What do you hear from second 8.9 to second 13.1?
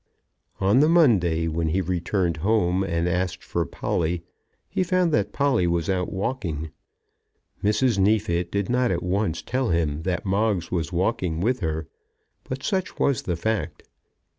once tell him that Moggs was walking with her, but such